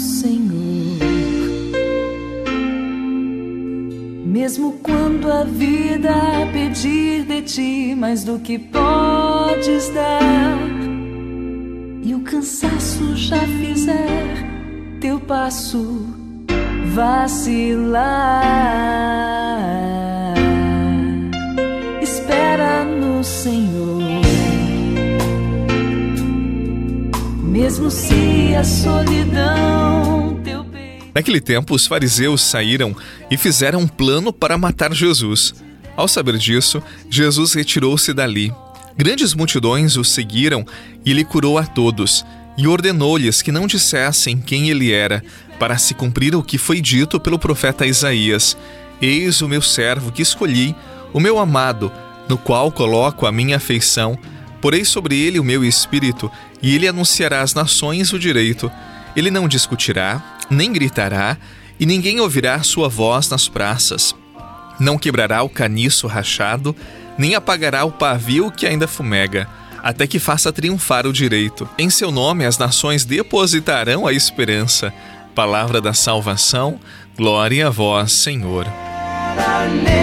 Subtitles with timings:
[0.00, 0.98] Senhor.
[4.24, 6.14] Mesmo quando a vida
[6.52, 10.58] pedir de ti mais do que podes dar,
[12.02, 14.48] e o cansaço já fizer
[15.00, 16.06] teu passo
[16.94, 18.00] vacilar,
[27.60, 31.10] Mesmo se a solidão teu peito...
[31.14, 32.96] Naquele tempo, os fariseus saíram
[33.30, 35.54] e fizeram um plano para matar Jesus.
[35.94, 38.50] Ao saber disso, Jesus retirou-se dali.
[38.96, 40.64] Grandes multidões o seguiram
[41.04, 42.24] e lhe curou a todos,
[42.56, 45.22] e ordenou-lhes que não dissessem quem ele era,
[45.58, 48.56] para se cumprir o que foi dito pelo profeta Isaías:
[49.02, 50.74] Eis o meu servo que escolhi,
[51.12, 51.92] o meu amado,
[52.26, 54.18] no qual coloco a minha afeição.
[54.60, 56.30] Porei sobre ele o meu espírito,
[56.62, 58.70] e ele anunciará às nações o direito.
[59.16, 61.36] Ele não discutirá, nem gritará,
[61.78, 64.14] e ninguém ouvirá sua voz nas praças.
[64.78, 66.76] Não quebrará o caniço rachado,
[67.16, 69.48] nem apagará o pavio que ainda fumega,
[69.82, 71.68] até que faça triunfar o direito.
[71.78, 74.92] Em seu nome as nações depositarão a esperança.
[75.34, 76.78] Palavra da salvação,
[77.16, 78.66] glória a vós, Senhor.
[79.36, 79.99] Mesmo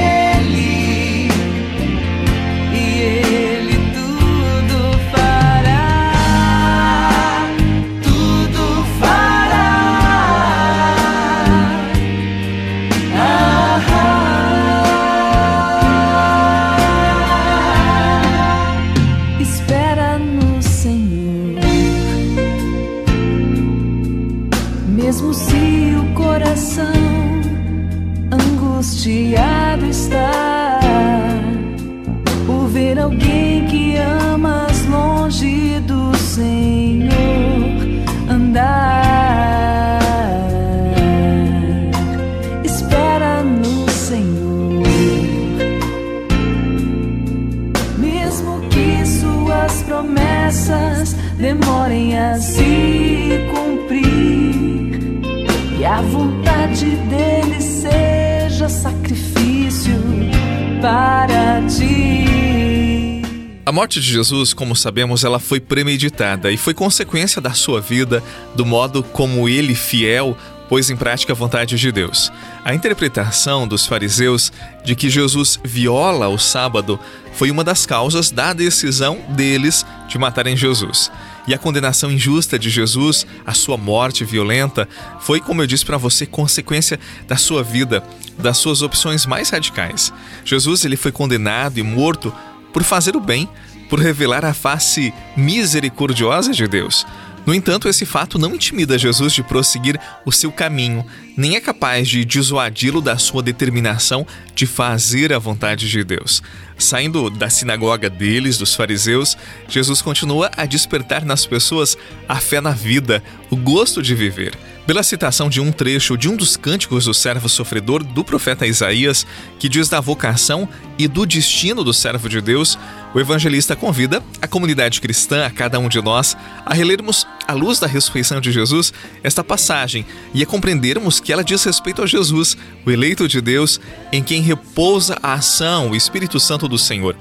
[60.88, 63.22] para ti.
[63.66, 68.24] A morte de Jesus, como sabemos, ela foi premeditada e foi consequência da sua vida,
[68.56, 70.38] do modo como ele, fiel,
[70.70, 72.32] pôs em prática a vontade de Deus.
[72.64, 74.54] A interpretação dos fariseus
[74.86, 76.98] de que Jesus viola o sábado
[77.34, 81.12] foi uma das causas da decisão deles de matarem Jesus.
[81.48, 84.88] E a condenação injusta de Jesus, a sua morte violenta,
[85.22, 88.04] foi, como eu disse para você, consequência da sua vida,
[88.38, 90.12] das suas opções mais radicais.
[90.44, 92.34] Jesus ele foi condenado e morto
[92.74, 93.48] por fazer o bem,
[93.90, 97.06] por revelar a face misericordiosa de Deus.
[97.48, 101.06] No entanto, esse fato não intimida Jesus de prosseguir o seu caminho,
[101.38, 106.44] nem é capaz de dissuadi-lo da sua determinação de fazer a vontade de Deus.
[106.78, 109.38] Saindo da sinagoga deles, dos fariseus,
[109.70, 111.98] Jesus continua a despertar nas pessoas
[112.28, 114.54] a fé na vida, o gosto de viver.
[114.86, 119.28] Pela citação de um trecho de um dos cânticos do servo sofredor do profeta Isaías,
[119.60, 122.80] que diz da vocação e do destino do servo de Deus,
[123.14, 127.80] o evangelista convida a comunidade cristã, a cada um de nós, a relermos, à luz
[127.80, 128.94] da ressurreição de Jesus,
[129.24, 133.80] esta passagem e a compreendermos que ela diz respeito a Jesus, o eleito de Deus,
[134.12, 137.16] em quem repousa a ação, o Espírito Santo do Senhor.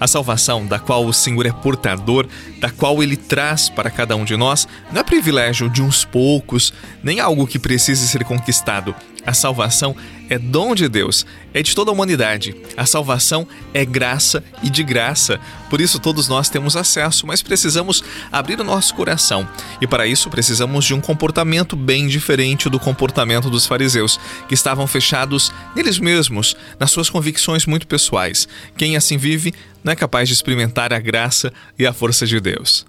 [0.00, 2.26] A salvação da qual o Senhor é portador,
[2.60, 6.72] da qual ele traz para cada um de nós, não é privilégio de uns poucos,
[7.02, 8.94] nem algo que precise ser conquistado.
[9.28, 9.94] A salvação
[10.30, 12.56] é dom de Deus, é de toda a humanidade.
[12.76, 15.38] A salvação é graça e de graça.
[15.68, 18.02] Por isso todos nós temos acesso, mas precisamos
[18.32, 19.46] abrir o nosso coração.
[19.80, 24.18] E para isso precisamos de um comportamento bem diferente do comportamento dos fariseus,
[24.48, 28.48] que estavam fechados neles mesmos, nas suas convicções muito pessoais.
[28.76, 29.52] Quem assim vive
[29.82, 32.86] não é capaz de experimentar a graça e a força de Deus.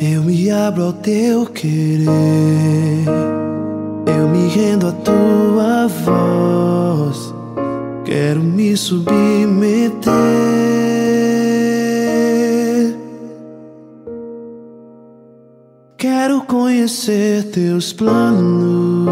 [0.00, 2.04] Eu me abro ao teu querer
[4.06, 7.34] eu me rendo à tua voz,
[8.04, 10.23] quero me submeter.
[16.84, 19.08] Conhecer teus planos.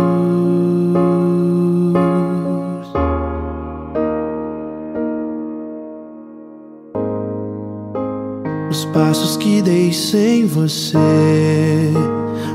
[8.71, 10.99] Os passos que dei sem você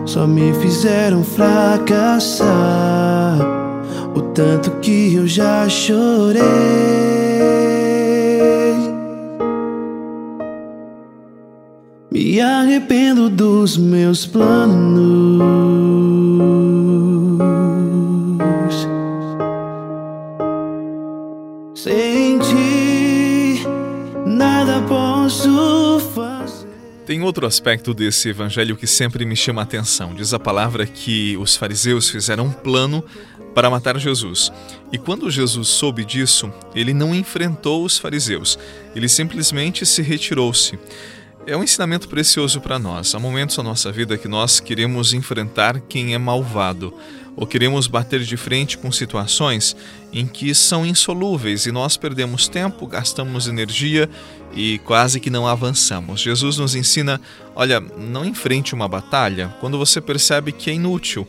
[0.05, 2.47] só me fizeram fracassar.
[4.15, 7.36] O tanto que eu já chorei.
[12.37, 15.41] Me arrependo dos meus planos.
[21.73, 23.63] Sem ti,
[24.23, 26.67] nada posso fazer.
[27.07, 30.13] Tem outro aspecto desse evangelho que sempre me chama a atenção.
[30.13, 33.03] Diz a palavra que os fariseus fizeram um plano
[33.55, 34.53] para matar Jesus.
[34.91, 38.59] E quando Jesus soube disso, ele não enfrentou os fariseus,
[38.95, 40.77] ele simplesmente se retirou-se.
[41.47, 43.15] É um ensinamento precioso para nós.
[43.15, 46.93] Há momentos na nossa vida que nós queremos enfrentar quem é malvado,
[47.37, 49.73] ou queremos bater de frente com situações
[50.11, 54.09] em que são insolúveis e nós perdemos tempo, gastamos energia
[54.53, 56.19] e quase que não avançamos.
[56.19, 57.21] Jesus nos ensina:
[57.55, 61.25] olha, não enfrente uma batalha quando você percebe que é inútil,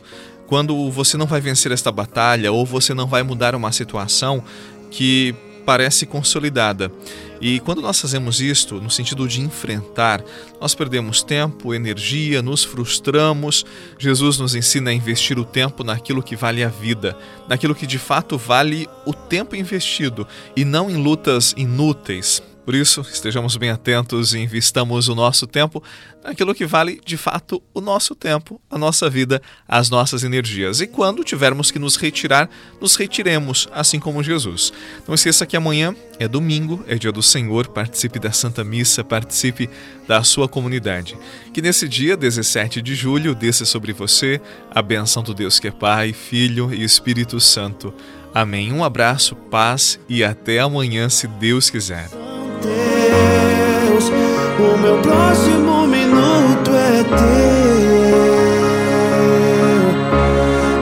[0.47, 4.43] quando você não vai vencer esta batalha ou você não vai mudar uma situação
[4.91, 5.33] que
[5.69, 6.91] parece consolidada.
[7.39, 10.19] E quando nós fazemos isto, no sentido de enfrentar,
[10.59, 13.63] nós perdemos tempo, energia, nos frustramos.
[13.99, 17.15] Jesus nos ensina a investir o tempo naquilo que vale a vida,
[17.47, 23.01] naquilo que de fato vale o tempo investido e não em lutas inúteis, por isso,
[23.01, 25.83] estejamos bem atentos e investamos o nosso tempo
[26.23, 30.79] naquilo que vale de fato o nosso tempo, a nossa vida, as nossas energias.
[30.79, 32.47] E quando tivermos que nos retirar,
[32.79, 34.71] nos retiremos, assim como Jesus.
[35.07, 39.67] Não esqueça que amanhã é domingo, é dia do Senhor, participe da Santa Missa, participe
[40.07, 41.17] da sua comunidade.
[41.51, 44.39] Que nesse dia, 17 de julho, desça sobre você
[44.69, 47.91] a benção do Deus que é Pai, Filho e Espírito Santo.
[48.31, 48.71] Amém.
[48.71, 52.18] Um abraço, paz e até amanhã, se Deus quiser.
[52.61, 54.11] Deus,
[54.59, 57.19] o meu próximo minuto é teu.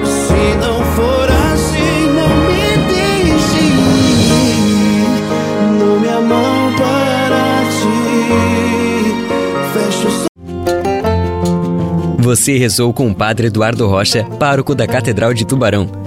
[0.06, 5.18] Se não for assim, não me deixe ir.
[5.80, 7.98] Dou a mão para ti.
[9.74, 10.28] Fecho os
[12.20, 16.07] Você rezou com o Padre Eduardo Rocha, pároco da Catedral de Tubarão.